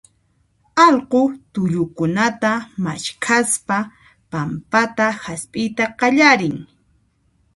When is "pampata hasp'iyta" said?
4.31-5.85